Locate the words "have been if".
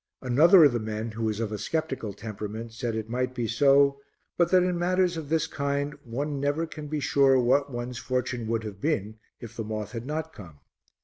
8.63-9.55